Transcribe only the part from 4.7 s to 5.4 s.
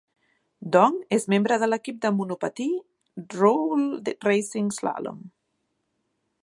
Slalom.